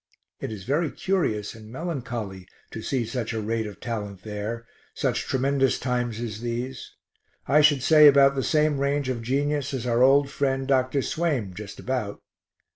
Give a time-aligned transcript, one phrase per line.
[0.39, 5.25] It is very curious and melancholy to see such a rate of talent there, such
[5.25, 6.95] tremendous times as these
[7.45, 11.03] I should say about the same range of genius as our old friend Dr.
[11.03, 12.19] Swaim, just about.